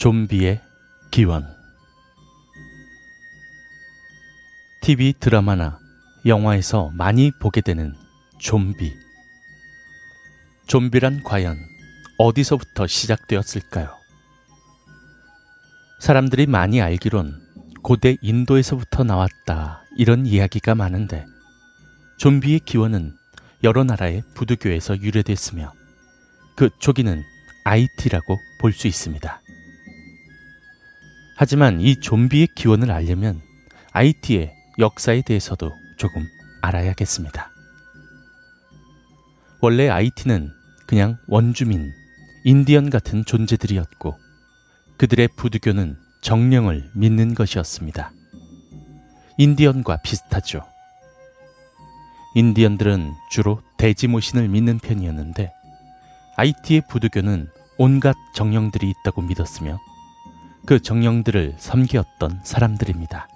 좀비의 0.00 0.62
기원 1.10 1.46
TV 4.80 5.12
드라마나 5.20 5.78
영화에서 6.24 6.90
많이 6.94 7.30
보게 7.38 7.60
되는 7.60 7.94
좀비. 8.38 8.94
좀비란 10.66 11.22
과연 11.22 11.58
어디서부터 12.16 12.86
시작되었을까요? 12.86 13.94
사람들이 16.00 16.46
많이 16.46 16.80
알기론 16.80 17.38
고대 17.82 18.16
인도에서부터 18.22 19.04
나왔다 19.04 19.84
이런 19.98 20.24
이야기가 20.24 20.74
많은데 20.74 21.26
좀비의 22.16 22.60
기원은 22.60 23.12
여러 23.62 23.84
나라의 23.84 24.22
부두교에서 24.32 24.96
유래됐으며 24.98 25.74
그 26.56 26.70
초기는 26.78 27.22
IT라고 27.64 28.38
볼 28.58 28.72
수 28.72 28.86
있습니다. 28.86 29.42
하지만 31.40 31.80
이 31.80 31.96
좀비의 31.98 32.48
기원을 32.54 32.90
알려면 32.90 33.40
IT의 33.92 34.52
역사에 34.78 35.22
대해서도 35.22 35.72
조금 35.96 36.28
알아야겠습니다. 36.60 37.50
원래 39.62 39.88
IT는 39.88 40.50
그냥 40.86 41.16
원주민, 41.28 41.94
인디언 42.44 42.90
같은 42.90 43.24
존재들이었고 43.24 44.18
그들의 44.98 45.28
부두교는 45.34 45.96
정령을 46.20 46.90
믿는 46.94 47.34
것이었습니다. 47.34 48.12
인디언과 49.38 50.02
비슷하죠. 50.02 50.62
인디언들은 52.34 53.14
주로 53.30 53.62
대지모신을 53.78 54.46
믿는 54.48 54.78
편이었는데 54.78 55.50
IT의 56.36 56.82
부두교는 56.90 57.48
온갖 57.78 58.14
정령들이 58.34 58.90
있다고 58.90 59.22
믿었으며 59.22 59.78
그 60.66 60.80
정령들을 60.80 61.56
섬기었던 61.58 62.40
사람들입니다. 62.44 63.28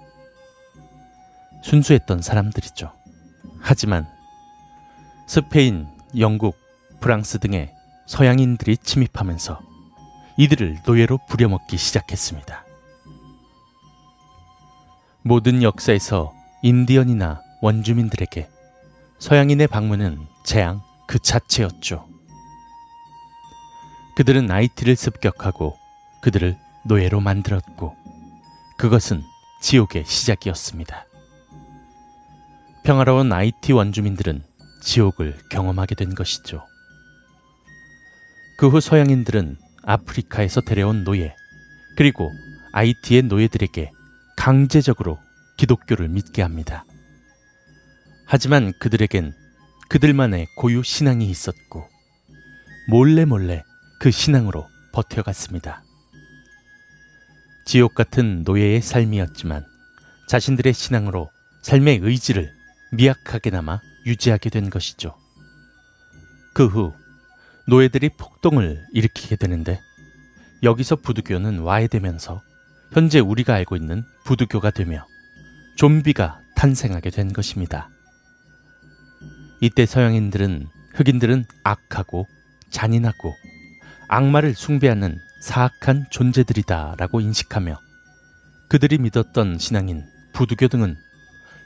순수했던 1.63 2.21
사람들이죠. 2.21 2.91
하지만 3.59 4.07
스페인, 5.27 5.87
영국, 6.17 6.55
프랑스 6.99 7.39
등의 7.39 7.73
서양인들이 8.05 8.77
침입하면서 8.77 9.59
이들을 10.37 10.79
노예로 10.85 11.19
부려먹기 11.27 11.77
시작했습니다. 11.77 12.63
모든 15.23 15.63
역사에서 15.63 16.33
인디언이나 16.61 17.41
원주민들에게 17.61 18.47
서양인의 19.17 19.67
방문은 19.67 20.27
재앙 20.43 20.81
그 21.07 21.17
자체였죠. 21.17 22.07
그들은 24.15 24.51
IT를 24.51 24.95
습격하고 24.95 25.75
그들을 26.21 26.57
노예로 26.85 27.19
만들었고 27.19 27.95
그것은 28.77 29.23
지옥의 29.61 30.05
시작이었습니다. 30.05 31.05
평화로운 32.83 33.33
IT 33.33 33.73
원주민들은 33.73 34.43
지옥을 34.83 35.37
경험하게 35.49 35.95
된 35.95 36.13
것이죠. 36.13 36.63
그 38.57 38.69
후 38.69 38.79
서양인들은 38.79 39.57
아프리카에서 39.83 40.61
데려온 40.61 41.03
노예, 41.03 41.35
그리고 41.97 42.31
IT의 42.73 43.23
노예들에게 43.23 43.91
강제적으로 44.37 45.19
기독교를 45.57 46.07
믿게 46.09 46.41
합니다. 46.41 46.85
하지만 48.27 48.73
그들에겐 48.79 49.33
그들만의 49.89 50.47
고유 50.57 50.83
신앙이 50.83 51.25
있었고, 51.29 51.87
몰래 52.89 53.25
몰래 53.25 53.63
그 53.99 54.11
신앙으로 54.11 54.67
버텨갔습니다. 54.93 55.84
지옥 57.65 57.95
같은 57.95 58.43
노예의 58.45 58.81
삶이었지만 58.81 59.65
자신들의 60.27 60.73
신앙으로 60.73 61.29
삶의 61.63 61.99
의지를 62.03 62.53
미약하게나마 62.91 63.81
유지하게 64.05 64.51
된 64.51 64.69
것이죠. 64.69 65.15
그 66.53 66.67
후 66.67 66.93
노예들이 67.67 68.09
폭동을 68.17 68.85
일으키게 68.93 69.35
되는데 69.35 69.81
여기서 70.61 70.97
부두교는 70.97 71.59
와해되면서 71.59 72.41
현재 72.93 73.19
우리가 73.19 73.55
알고 73.55 73.75
있는 73.75 74.03
부두교가 74.23 74.69
되며 74.69 75.05
좀비가 75.75 76.39
탄생하게 76.55 77.09
된 77.09 77.33
것입니다. 77.33 77.89
이때 79.59 79.85
서양인들은 79.85 80.67
흑인들은 80.93 81.45
악하고 81.63 82.27
잔인하고 82.69 83.33
악마를 84.07 84.53
숭배하는 84.53 85.19
사악한 85.45 86.07
존재들이다라고 86.09 87.21
인식하며 87.21 87.77
그들이 88.67 88.97
믿었던 88.97 89.59
신앙인 89.59 90.03
부두교 90.33 90.67
등은 90.69 90.97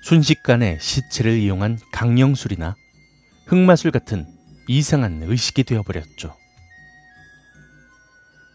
순식간에 0.01 0.77
시체를 0.81 1.37
이용한 1.37 1.79
강령술이나 1.93 2.75
흑마술 3.47 3.91
같은 3.91 4.27
이상한 4.67 5.23
의식이 5.23 5.63
되어버렸죠. 5.63 6.35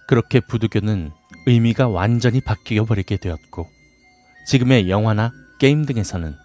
그렇게 0.07 0.41
부두교는 0.41 1.11
의미가 1.47 1.89
완전히 1.89 2.43
바뀌어 2.43 2.85
버리게 2.85 3.17
되었고 3.17 3.67
지금의 4.47 4.91
영화나 4.91 5.33
게임 5.59 5.87
등에서는 5.87 6.37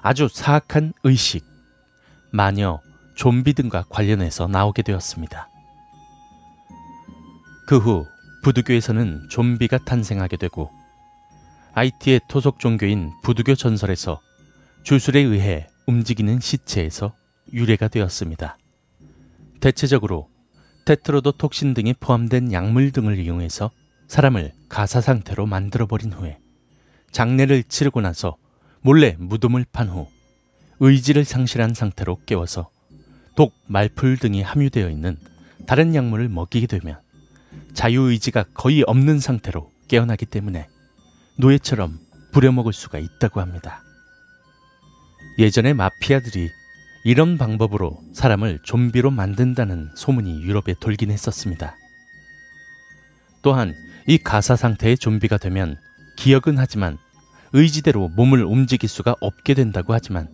아주 0.00 0.28
사악한 0.32 0.94
의식, 1.04 1.44
마녀, 2.32 2.80
좀비 3.14 3.52
등과 3.52 3.84
관련해서 3.90 4.46
나오게 4.46 4.80
되었습니다. 4.80 5.50
그 7.66 7.78
후 7.78 8.06
부두교에서는 8.42 9.28
좀비가 9.30 9.78
탄생하게 9.78 10.36
되고 10.36 10.70
IT의 11.74 12.20
토속 12.28 12.58
종교인 12.58 13.12
부두교 13.22 13.54
전설에서 13.54 14.20
주술에 14.82 15.20
의해 15.20 15.68
움직이는 15.86 16.40
시체에서 16.40 17.14
유래가 17.52 17.88
되었습니다. 17.88 18.58
대체적으로 19.60 20.28
테트로도 20.84 21.32
톡신 21.32 21.74
등이 21.74 21.94
포함된 22.00 22.52
약물 22.52 22.90
등을 22.90 23.18
이용해서 23.18 23.70
사람을 24.08 24.52
가사 24.68 25.00
상태로 25.00 25.46
만들어버린 25.46 26.12
후에 26.12 26.38
장례를 27.12 27.62
치르고 27.64 28.00
나서 28.00 28.36
몰래 28.80 29.14
무덤을 29.18 29.64
판 29.72 29.88
후 29.88 30.08
의지를 30.80 31.24
상실한 31.24 31.74
상태로 31.74 32.22
깨워서 32.26 32.70
독, 33.36 33.54
말풀 33.68 34.16
등이 34.18 34.42
함유되어 34.42 34.90
있는 34.90 35.16
다른 35.66 35.94
약물을 35.94 36.28
먹이게 36.28 36.66
되면 36.66 36.98
자유의지가 37.82 38.44
거의 38.54 38.84
없는 38.86 39.18
상태로 39.18 39.68
깨어나기 39.88 40.24
때문에 40.24 40.68
노예처럼 41.36 41.98
부려먹을 42.30 42.72
수가 42.72 43.00
있다고 43.00 43.40
합니다. 43.40 43.82
예전에 45.36 45.72
마피아들이 45.72 46.48
이런 47.04 47.38
방법으로 47.38 47.98
사람을 48.12 48.60
좀비로 48.62 49.10
만든다는 49.10 49.90
소문이 49.96 50.42
유럽에 50.42 50.76
돌긴 50.78 51.10
했었습니다. 51.10 51.74
또한 53.42 53.74
이 54.06 54.16
가사 54.16 54.54
상태의 54.54 54.96
좀비가 54.96 55.38
되면 55.38 55.76
기억은 56.16 56.58
하지만 56.58 56.98
의지대로 57.52 58.10
몸을 58.10 58.44
움직일 58.44 58.88
수가 58.88 59.16
없게 59.20 59.54
된다고 59.54 59.92
하지만 59.92 60.28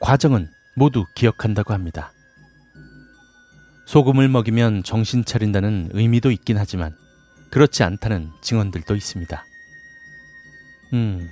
과정은 0.00 0.48
모두 0.74 1.06
기억한다고 1.14 1.72
합니다. 1.72 2.12
소금을 3.90 4.28
먹이면 4.28 4.84
정신 4.84 5.24
차린다는 5.24 5.88
의미도 5.94 6.30
있긴 6.30 6.58
하지만 6.58 6.94
그렇지 7.50 7.82
않다는 7.82 8.30
증언들도 8.40 8.94
있습니다. 8.94 9.44
음, 10.92 11.28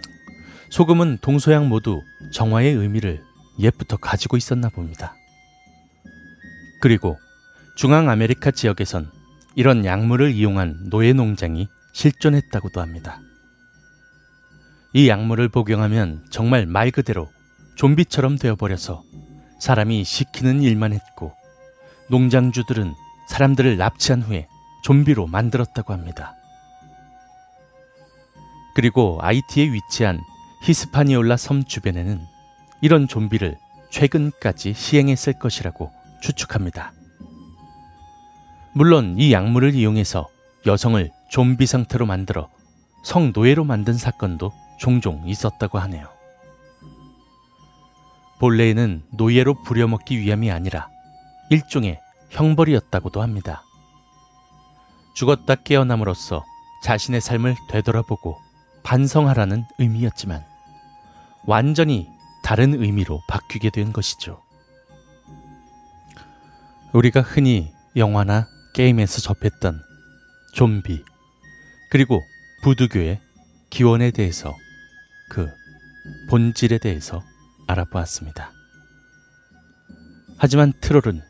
소금은 0.69 1.19
동서양 1.21 1.69
모두 1.69 2.03
정화의 2.33 2.75
의미를 2.75 3.23
옛부터 3.61 3.97
가지고 3.97 4.37
있었나 4.37 4.71
봅니다. 4.71 5.15
그리고 6.81 7.17
중앙 7.77 8.11
아메리카 8.11 8.51
지역에선 8.51 9.13
이런 9.55 9.85
약물을 9.85 10.33
이용한 10.33 10.91
노예 10.91 11.13
농장이 11.13 11.69
실존했다고도 11.93 12.81
합니다. 12.81 13.21
이 14.95 15.09
약물을 15.09 15.49
복용하면 15.49 16.27
정말 16.33 16.67
말 16.67 16.91
그대로 16.91 17.31
좀비처럼 17.77 18.37
되어버려서 18.37 19.05
사람이 19.61 20.03
시키는 20.03 20.65
일만 20.65 20.93
했고 20.93 21.39
농장주들은 22.11 22.95
사람들을 23.27 23.77
납치한 23.77 24.23
후에 24.23 24.49
좀비로 24.83 25.27
만들었다고 25.27 25.93
합니다. 25.93 26.35
그리고 28.75 29.19
아이티에 29.21 29.73
위치한 29.73 30.21
히스파니올라 30.63 31.37
섬 31.37 31.65
주변에는 31.65 32.21
이런 32.81 33.09
좀비를 33.09 33.57
최근까지 33.91 34.75
시행했을 34.75 35.35
것이라고 35.35 35.91
추측합니다. 36.23 36.93
물론 38.73 39.17
이 39.19 39.33
약물을 39.33 39.75
이용해서 39.75 40.29
여성을 40.67 41.11
좀비 41.29 41.67
상태로 41.67 42.07
만들어 42.07 42.49
성노예로 43.05 43.65
만든 43.65 43.95
사건도 43.95 44.53
종종 44.79 45.29
있었다고 45.29 45.79
하네요. 45.79 46.09
본래에는 48.39 49.03
노예로 49.11 49.63
부려먹기 49.63 50.19
위함이 50.21 50.51
아니라 50.51 50.89
일종의 51.51 52.01
형벌이었다고도 52.31 53.23
합니다. 53.23 53.63
죽었다 55.15 55.55
깨어남으로써 55.57 56.45
자신의 56.85 57.21
삶을 57.21 57.57
되돌아보고 57.71 58.39
반성하라는 58.83 59.65
의미였지만 59.79 60.45
완전히 61.47 62.09
다른 62.43 62.81
의미로 62.81 63.21
바뀌게 63.29 63.71
된 63.71 63.93
것이죠. 63.93 64.41
우리가 66.93 67.21
흔히 67.21 67.73
영화나 67.97 68.47
게임에서 68.75 69.21
접했던 69.21 69.83
좀비, 70.55 71.05
그리고 71.91 72.23
부두교의 72.63 73.21
기원에 73.71 74.11
대해서 74.11 74.55
그 75.31 75.49
본질에 76.31 76.79
대해서 76.79 77.23
알아보았습니다. 77.67 78.53
하지만 80.39 80.73
트롤은 80.81 81.23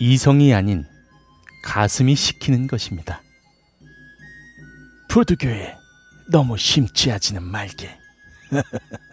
이성이 0.00 0.52
아닌 0.52 0.84
가슴이 1.64 2.14
시키는 2.14 2.66
것입니다. 2.66 3.22
부두교에 5.08 5.76
너무 6.30 6.58
심취하지는 6.58 7.42
말게. 7.42 7.96